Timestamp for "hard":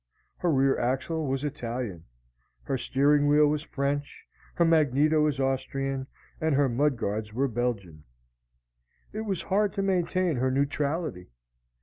9.43-9.73